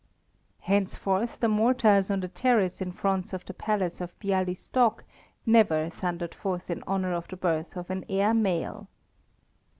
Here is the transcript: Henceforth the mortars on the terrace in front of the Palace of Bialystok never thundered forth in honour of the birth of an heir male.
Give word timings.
Henceforth 0.61 1.39
the 1.41 1.47
mortars 1.47 2.09
on 2.09 2.21
the 2.21 2.27
terrace 2.27 2.81
in 2.81 2.91
front 2.91 3.33
of 3.33 3.45
the 3.45 3.53
Palace 3.53 4.01
of 4.01 4.17
Bialystok 4.19 5.03
never 5.45 5.91
thundered 5.91 6.33
forth 6.33 6.71
in 6.71 6.81
honour 6.87 7.13
of 7.13 7.27
the 7.27 7.37
birth 7.37 7.77
of 7.77 7.91
an 7.91 8.05
heir 8.09 8.33
male. 8.33 8.87